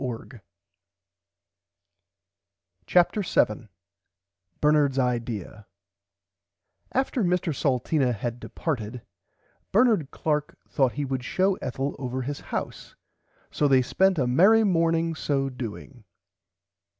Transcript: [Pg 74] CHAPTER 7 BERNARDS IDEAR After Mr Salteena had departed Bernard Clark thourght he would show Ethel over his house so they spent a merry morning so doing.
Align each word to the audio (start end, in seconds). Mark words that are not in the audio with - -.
[Pg 0.01 0.07
74] 0.07 0.41
CHAPTER 2.87 3.21
7 3.21 3.69
BERNARDS 4.59 4.97
IDEAR 4.97 5.67
After 6.91 7.23
Mr 7.23 7.53
Salteena 7.53 8.11
had 8.11 8.39
departed 8.39 9.03
Bernard 9.71 10.09
Clark 10.09 10.57
thourght 10.67 10.93
he 10.93 11.05
would 11.05 11.23
show 11.23 11.53
Ethel 11.57 11.95
over 11.99 12.23
his 12.23 12.39
house 12.39 12.95
so 13.51 13.67
they 13.67 13.83
spent 13.83 14.17
a 14.17 14.25
merry 14.25 14.63
morning 14.63 15.13
so 15.13 15.49
doing. 15.51 16.03